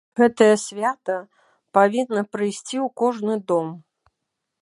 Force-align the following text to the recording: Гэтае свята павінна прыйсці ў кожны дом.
Гэтае 0.19 0.53
свята 0.61 1.17
павінна 1.79 2.21
прыйсці 2.35 2.77
ў 2.85 2.89
кожны 3.05 3.33
дом. 3.51 3.67